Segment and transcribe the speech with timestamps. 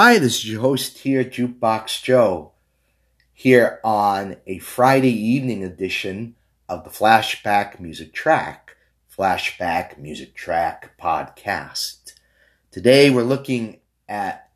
[0.00, 2.52] Hi, this is your host here, Jukebox Joe,
[3.32, 6.36] here on a Friday evening edition
[6.68, 8.76] of the Flashback Music Track,
[9.12, 12.12] Flashback Music Track podcast.
[12.70, 14.52] Today we're looking at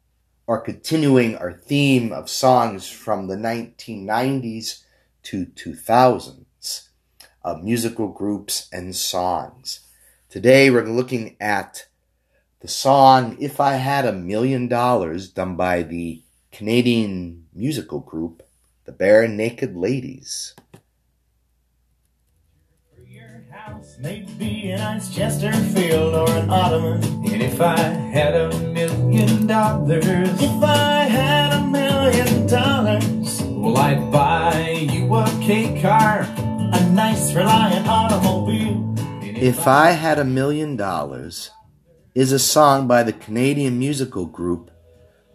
[0.47, 4.85] or continuing our theme of songs from the 1990s
[5.25, 6.89] to 2000s
[7.43, 9.81] of musical groups and songs.
[10.29, 11.89] Today we're looking at
[12.63, 16.23] the song If I Had a Million Dollars, done by the
[16.53, 18.45] Canadian musical group
[18.85, 20.55] The Bare Naked Ladies.
[23.99, 27.03] Maybe a nice Chesterfield or an Ottoman.
[27.03, 30.03] And if I had a million dollars,
[30.41, 37.35] if I had a million dollars, well, I'd buy you a K car, a nice
[37.35, 38.95] Reliant automobile.
[39.21, 41.51] If I Had a Million Dollars,
[42.15, 44.71] is a song by the Canadian musical group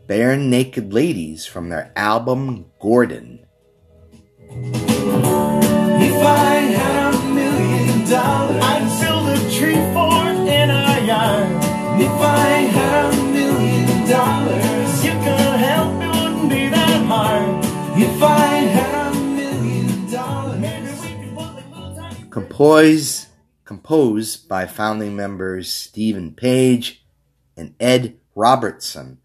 [0.05, 3.45] Bare Naked Ladies from their album Gordon.
[4.49, 11.63] If I had a million dollars, I'd build a tree fort in our yard.
[11.99, 17.65] If I had a million dollars, you could help, it wouldn't be that hard.
[17.99, 22.29] If I had a million dollars, maybe we could put the.
[22.29, 23.26] Composed,
[23.67, 27.05] composed by founding members Stephen Page
[27.57, 29.19] and Ed Robertson.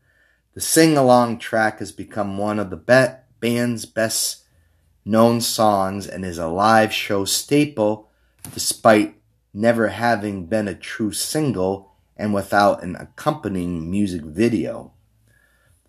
[0.55, 4.45] The sing along track has become one of the be- band's best
[5.05, 8.11] known songs and is a live show staple
[8.53, 9.15] despite
[9.55, 14.93] never having been a true single and without an accompanying music video.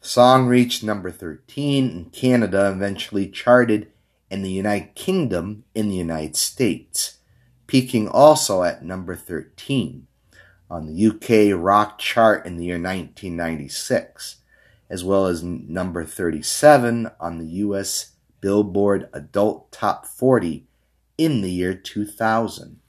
[0.02, 3.92] The song reached number 13 in Canada, eventually charted
[4.30, 7.18] in the United Kingdom in the United States,
[7.74, 10.06] peaking also at number 13
[10.70, 14.36] on the UK rock chart in the year 1996,
[14.92, 20.68] as well as number 37 on the US Billboard Adult Top 40
[21.18, 22.80] in the year 2000.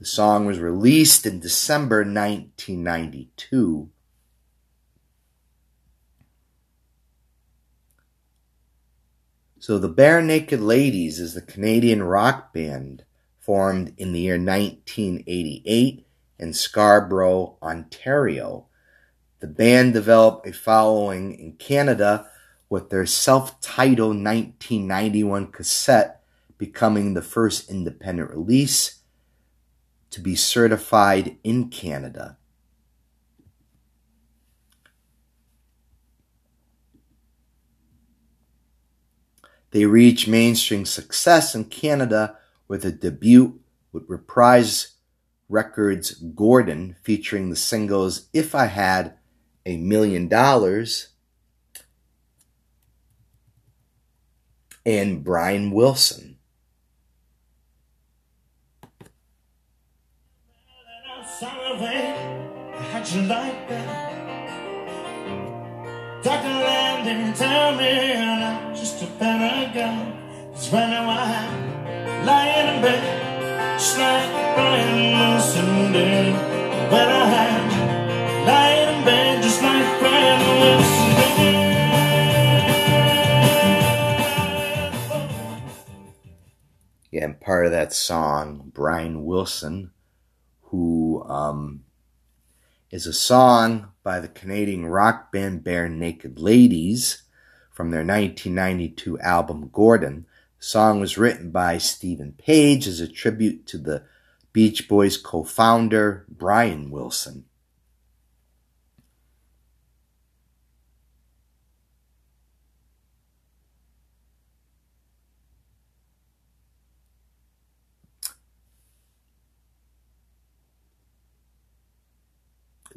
[0.00, 3.88] The song was released in December 1992.
[9.66, 13.02] So, the Bare Naked Ladies is the Canadian rock band
[13.38, 16.06] formed in the year 1988
[16.38, 18.66] in Scarborough, Ontario.
[19.40, 22.28] The band developed a following in Canada
[22.68, 26.20] with their self titled 1991 cassette
[26.58, 28.98] becoming the first independent release
[30.10, 32.36] to be certified in Canada.
[39.74, 43.58] They reached mainstream success in Canada with a debut
[43.90, 44.92] with Reprise
[45.48, 49.14] Records Gordon featuring the singles If I Had
[49.66, 51.08] a Million Dollars
[54.86, 56.38] and Brian Wilson.
[70.64, 73.04] It's running wild, lying in bed,
[74.56, 76.32] Brian Wilson did.
[76.90, 80.80] When I had lying in bed, just like did.
[87.10, 89.90] Yeah, and part of that song, Brian Wilson,
[90.62, 91.84] who um,
[92.90, 97.24] is a song by the Canadian rock band Bare Naked Ladies
[97.70, 100.24] from their 1992 album Gordon.
[100.66, 104.02] Song was written by Stephen Page as a tribute to the
[104.54, 107.44] Beach Boys co founder Brian Wilson.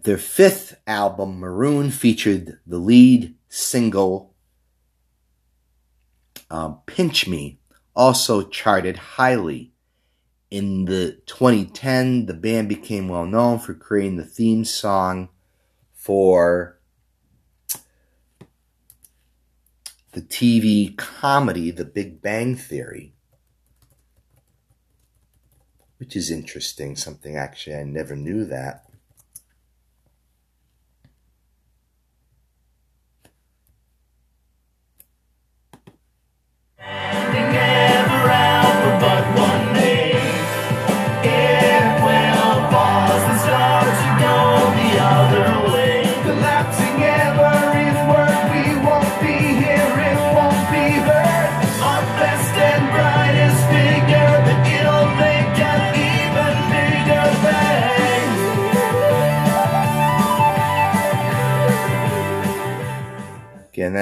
[0.01, 4.37] Their fifth album, Maroon, featured the lead single
[6.49, 7.59] um, Pinch Me,
[7.95, 9.73] also charted highly.
[10.49, 15.29] In the 2010, the band became well known for creating the theme song
[15.94, 16.79] for
[20.13, 23.13] the TV comedy The Big Bang Theory,
[25.97, 26.95] which is interesting.
[26.95, 28.87] Something actually I never knew that.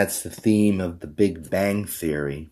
[0.06, 2.52] That's the theme of the Big Bang Theory.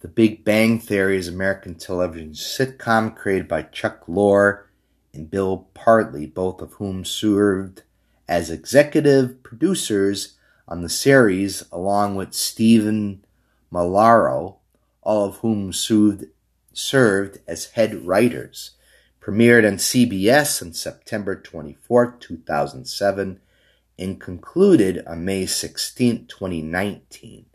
[0.00, 4.62] The Big Bang Theory is American television sitcom created by Chuck Lorre
[5.12, 7.82] and Bill Prady, both of whom served
[8.26, 13.22] as executive producers on the series, along with Steven
[13.70, 14.56] Molaro,
[15.02, 16.24] all of whom served,
[16.72, 18.70] served as head writers.
[19.20, 23.38] Premiered on CBS on September 24, 2007,
[23.98, 27.46] and concluded on May 16, 2019,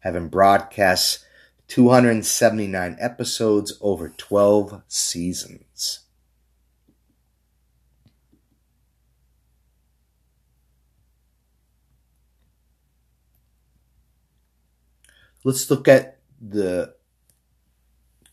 [0.00, 1.24] having broadcast
[1.68, 6.00] 279 episodes over 12 seasons.
[15.44, 16.94] Let's look at the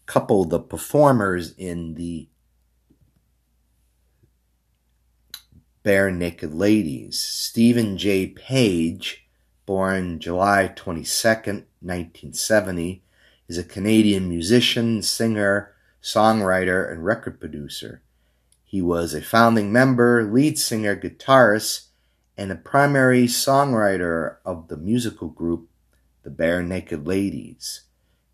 [0.06, 2.28] couple, the performers in the
[5.86, 7.20] Barenaked Ladies.
[7.20, 8.26] Stephen J.
[8.26, 9.28] Page,
[9.68, 13.04] born July 22, 1970,
[13.48, 18.02] is a Canadian musician, singer, songwriter, and record producer.
[18.64, 21.90] He was a founding member, lead singer, guitarist,
[22.36, 25.70] and a primary songwriter of the musical group
[26.24, 27.81] The Bare Naked Ladies.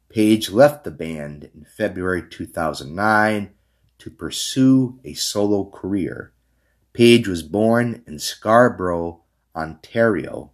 [0.07, 3.49] Page left the band in February 2009
[3.97, 6.31] to pursue a solo career.
[6.93, 9.21] Page was born in Scarborough,
[9.55, 10.51] Ontario.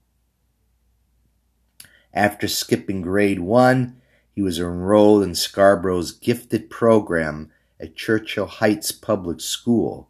[2.14, 4.00] After skipping grade 1,
[4.36, 10.10] he was enrolled in Scarborough's gifted program at Churchill Heights Public School.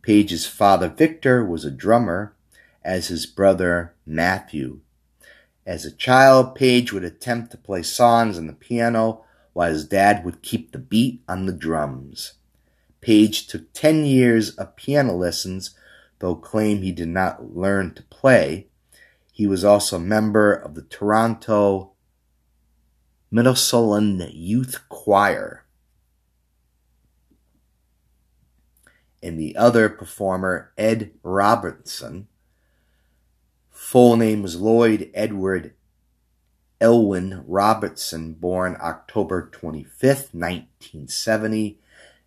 [0.00, 2.36] Page's father, Victor, was a drummer,
[2.84, 4.80] as his brother, Matthew.
[5.66, 9.24] As a child, Page would attempt to play songs on the piano
[9.54, 12.34] while his dad would keep the beat on the drums.
[13.04, 15.76] Page took 10 years of piano lessons,
[16.20, 18.68] though claimed he did not learn to play.
[19.30, 21.92] He was also a member of the Toronto
[23.30, 25.66] Mendelssohn Youth Choir.
[29.22, 32.26] And the other performer, Ed Robertson,
[33.70, 35.74] full name was Lloyd Edward
[36.80, 41.78] Elwyn Robertson, born October 25th, 1970,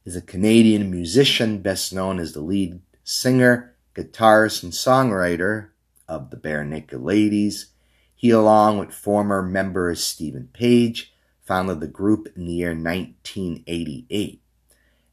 [0.07, 5.67] is a Canadian musician best known as the lead singer, guitarist, and songwriter
[6.07, 7.71] of the Barenaked Ladies
[8.15, 14.41] he, along with former member Stephen Page, founded the group in the year 1988.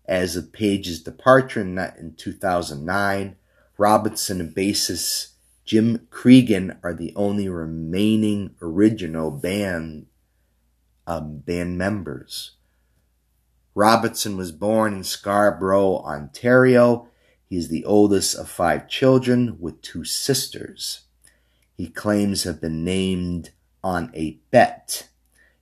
[0.07, 3.35] As of Page's departure in 2009,
[3.77, 5.33] Robinson and bassist
[5.65, 10.07] Jim Creeggan are the only remaining original band
[11.05, 12.53] um, band members.
[13.75, 17.09] Robinson was born in Scarborough, Ontario.
[17.49, 21.05] He is the oldest of five children with two sisters
[21.77, 23.51] he claims to have been named
[23.83, 25.09] on a bet.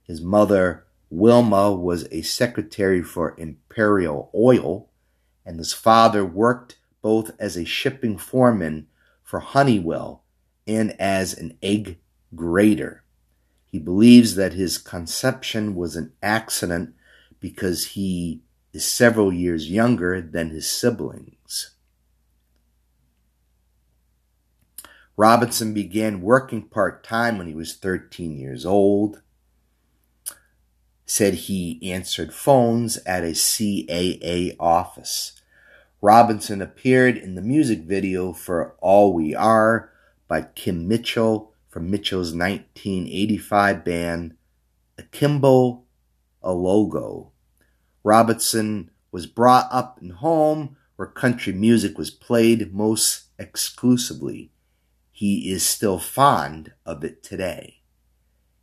[0.03, 4.89] His mother, Wilma, was a secretary for Imperial Oil,
[5.45, 8.87] and his father worked both as a shipping foreman
[9.23, 10.23] for Honeywell
[10.67, 11.97] and as an egg
[12.35, 13.03] grader.
[13.65, 16.93] He believes that his conception was an accident
[17.43, 21.75] because he is several years younger than his siblings.
[25.17, 29.21] Robinson began working part time when he was 13 years old.
[31.05, 35.33] Said he answered phones at a CAA office.
[36.01, 39.91] Robinson appeared in the music video for All We Are
[40.29, 44.37] by Kim Mitchell from Mitchell's 1985 band
[44.97, 45.81] Akimbo
[46.41, 47.32] Alogo.
[48.03, 54.51] Robinson was brought up in home where country music was played most exclusively
[55.13, 57.79] he is still fond of it today.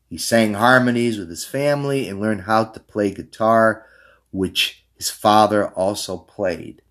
[0.09, 3.87] He sang harmonies with his family and learned how to play guitar,
[4.33, 6.83] which his father also played.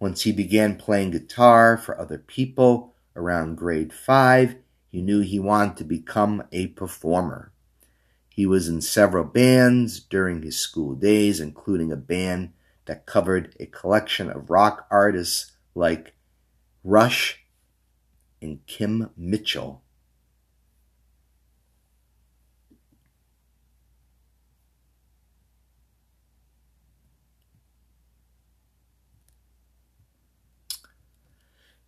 [0.00, 4.56] Once he began playing guitar for other people around grade five,
[4.88, 7.52] he knew he wanted to become a performer.
[8.36, 12.52] He was in several bands during his school days, including a band
[12.84, 16.14] that covered a collection of rock artists like
[16.84, 17.46] Rush
[18.42, 19.82] and Kim Mitchell.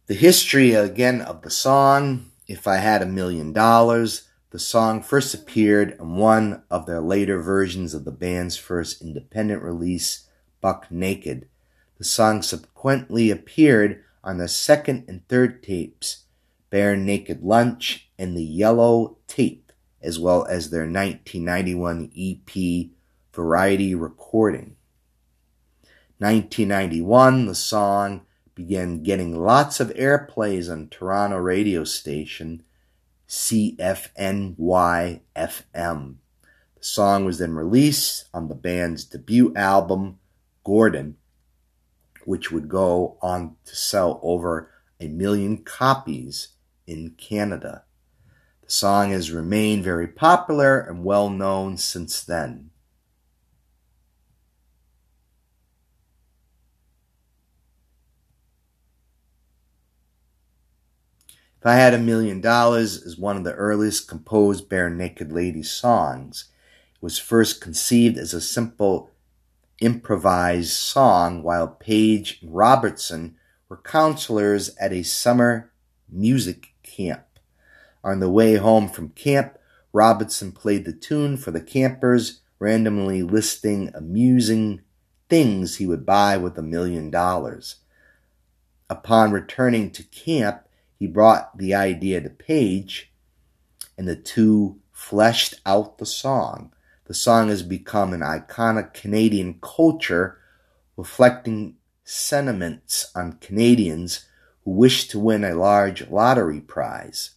[0.06, 5.34] The history again of the song, If I Had a Million Dollars, the song first
[5.34, 10.26] appeared in one of their later versions of the band's first independent release,
[10.62, 11.48] Buck Naked.
[11.98, 16.24] The song subsequently appeared on their second and third tapes,
[16.70, 22.90] Bare Naked Lunch, and the Yellow Tape, as well as their 1991 EP
[23.34, 24.76] Variety recording.
[26.18, 28.22] 1991, the song
[28.54, 32.64] began getting lots of airplays on Toronto radio station
[33.28, 36.14] CFNY FM.
[36.76, 40.18] The song was then released on the band's debut album,
[40.64, 41.18] Gordon,
[42.24, 46.48] which would go on to sell over a million copies
[46.86, 47.84] in Canada.
[48.64, 52.67] The song has remained very popular and well known since then.
[61.60, 66.44] If I Had a Million Dollars is one of the earliest composed Barenaked Ladies songs.
[66.94, 69.10] It was first conceived as a simple
[69.80, 73.34] improvised song while Page and Robertson
[73.68, 75.72] were counselors at a summer
[76.08, 77.26] music camp.
[78.04, 79.58] On the way home from camp,
[79.92, 84.82] Robertson played the tune for the campers, randomly listing amusing
[85.28, 87.80] things he would buy with a million dollars.
[88.88, 90.67] Upon returning to camp,
[90.98, 93.12] he brought the idea to Page,
[93.96, 96.72] and the two fleshed out the song.
[97.06, 100.38] The song has become an iconic Canadian culture,
[100.96, 104.26] reflecting sentiments on Canadians
[104.64, 107.30] who wish to win a large lottery prize.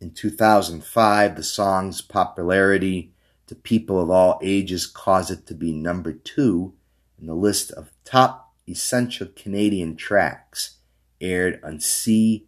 [0.00, 3.12] In 2005, the song's popularity
[3.46, 6.74] to people of all ages caused it to be number two
[7.20, 10.76] in the list of top essential Canadian tracks
[11.20, 12.46] aired on C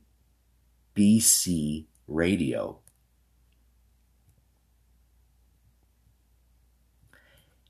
[0.95, 2.79] BC Radio.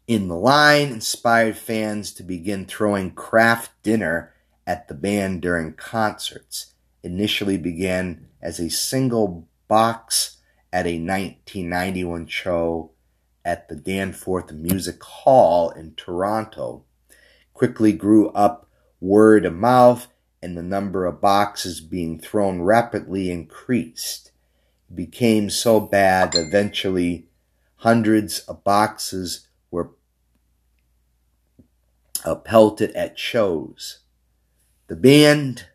[0.07, 4.35] In the line inspired fans to begin throwing Kraft Dinner
[4.67, 6.75] at the band during concerts.
[7.03, 10.39] Initially began as a single box
[10.73, 12.91] at a 1991 show
[13.45, 16.85] at the Danforth Music Hall in Toronto.
[17.55, 18.69] Quickly grew up
[19.01, 20.09] word of mouth
[20.43, 24.33] and the number of boxes being thrown rapidly increased.
[24.91, 27.29] It became so bad eventually
[27.77, 29.91] hundreds of boxes were
[32.45, 34.01] pelted at shows.
[34.89, 35.67] The band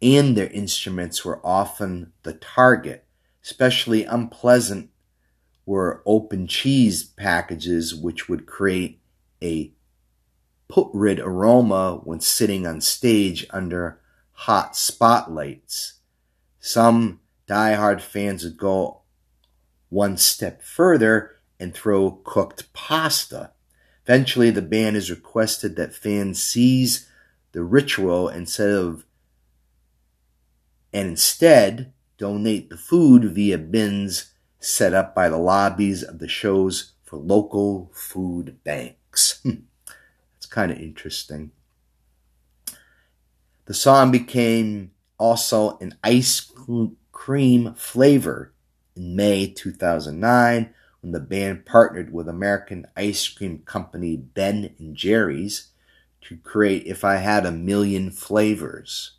[0.00, 3.04] and their instruments were often the target,
[3.42, 4.90] especially unpleasant
[5.64, 9.00] were open cheese packages which would create
[9.42, 9.72] a
[10.68, 14.00] putrid aroma when sitting on stage under
[14.32, 15.94] hot spotlights.
[16.60, 19.02] Some die-hard fans would go
[19.88, 23.52] one step further and throw cooked pasta.
[24.04, 27.08] Eventually, the band has requested that fans seize
[27.52, 29.04] the ritual instead of
[30.92, 36.92] and instead donate the food via bins set up by the lobbies of the shows
[37.04, 39.40] for local food banks.
[39.42, 39.66] Hmm.
[40.46, 41.50] It's kind of interesting.
[43.64, 46.52] The song became also an ice
[47.10, 48.52] cream flavor
[48.94, 55.70] in May 2009 when the band partnered with American ice cream company Ben and Jerry's
[56.20, 59.14] to create If I Had a Million Flavors.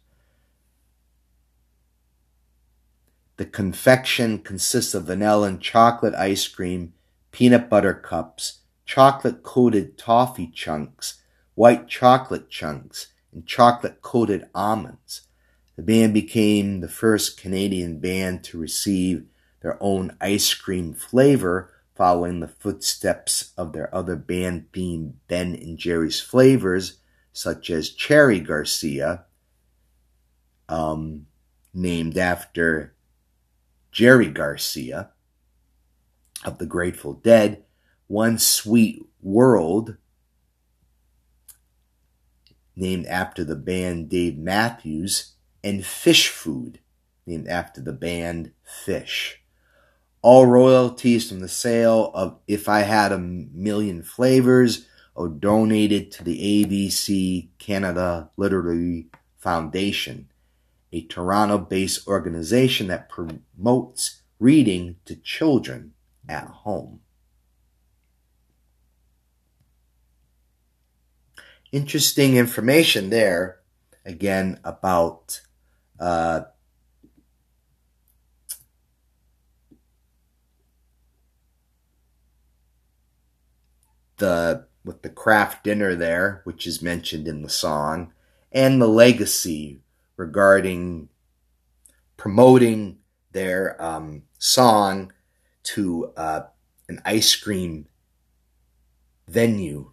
[3.36, 6.94] The confection consists of vanilla and chocolate ice cream,
[7.34, 11.22] peanut butter cups, chocolate coated toffee chunks,
[11.54, 15.28] white chocolate chunks, and chocolate coated almonds.
[15.76, 19.26] The band became the first Canadian band to receive
[19.62, 25.78] their own ice cream flavor following the footsteps of their other band themed Ben and
[25.78, 27.00] Jerry's flavors,
[27.34, 29.26] such as Cherry Garcia,
[30.70, 31.28] um,
[31.74, 32.96] named after
[33.92, 35.12] Jerry Garcia
[36.46, 37.64] of the Grateful Dead,
[38.08, 39.98] one Sweet Whirled,
[42.76, 45.34] named after the band Dave Matthews,
[45.64, 46.80] and Fish Food,
[47.26, 49.36] named after the band Phish.
[50.22, 56.24] All royalties from the sale of If I Had a Million Flavors are donated to
[56.24, 60.30] the ABC Canada Literacy Foundation,
[60.92, 65.94] a Toronto based organization that promotes reading to children
[66.30, 67.02] at home.
[71.72, 73.60] Interesting information there
[74.06, 75.42] again about
[76.00, 76.42] uh,
[84.18, 88.14] the with the Kraft Dinner there, which is mentioned in the song,
[88.52, 89.82] and the legacy
[90.16, 91.10] regarding
[92.16, 93.00] promoting
[93.34, 95.12] their um, song
[95.64, 96.42] to uh,
[96.88, 97.88] an ice cream
[99.28, 99.92] venue.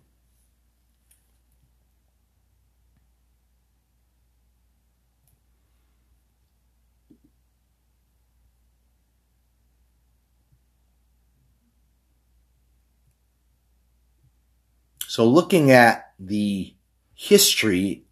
[15.15, 16.75] So, looking at the
[17.15, 18.03] history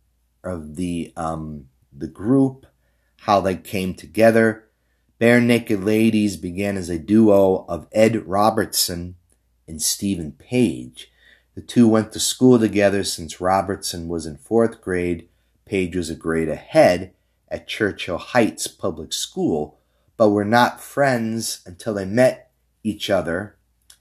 [0.44, 2.64] of the um, the group,
[3.22, 4.68] how they came together,
[5.20, 9.16] Barenaked Ladies began as a duo of Ed Robertson
[9.66, 11.10] and Stephen Page.
[11.56, 15.28] The two went to school together since Robertson was in fourth grade.
[15.64, 17.14] Page was a grade ahead
[17.48, 19.76] at Churchill Heights Public School,
[20.16, 22.52] but were not friends until they met
[22.84, 23.56] each other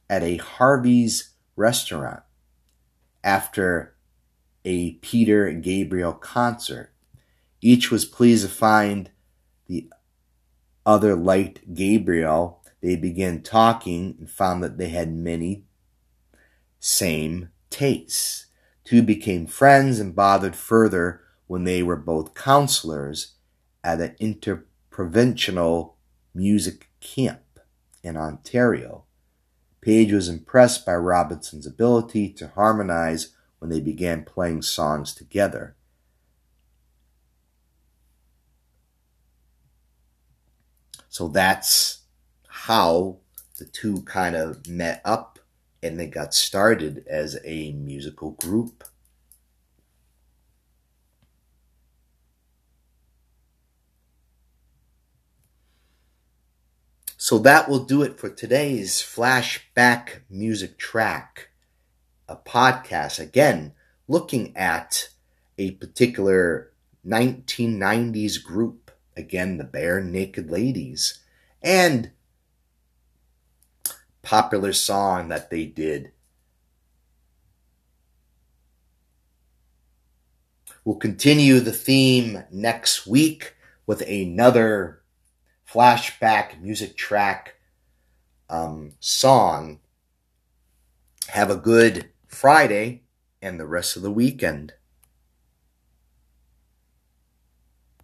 [0.08, 2.22] at a Harvey's restaurant
[3.23, 3.95] after
[4.65, 6.93] a Peter Gabriel concert.
[7.61, 9.11] Each was pleased to find
[9.67, 9.89] the
[10.85, 15.63] other liked Gabriel, they began talking and found that they had many
[16.79, 18.47] same tastes.
[18.83, 23.35] Two became friends and bothered further when they were both counselors
[23.83, 25.97] at an interprovincial
[26.33, 27.59] music camp
[28.03, 29.05] in Ontario.
[29.81, 35.75] Page was impressed by Robinson's ability to harmonize when they began playing songs together.
[41.09, 42.01] So that's
[42.47, 43.17] how
[43.57, 45.39] the two kind of met up
[45.83, 48.83] and they got started as a musical group.
[57.31, 61.47] So that will do it for today's flashback music track,
[62.27, 63.21] a podcast.
[63.21, 63.71] Again,
[64.06, 65.08] looking at
[65.58, 66.73] a particular
[67.08, 71.21] 1990s group again the Bare Naked Ladies
[71.63, 72.12] and
[74.23, 76.12] popular song that they did
[80.84, 83.56] we'll continue the theme next week
[83.88, 85.00] with another
[85.71, 87.55] flashback music track
[88.49, 89.79] um, song
[91.29, 93.03] have a good friday
[93.41, 94.73] and the rest of the weekend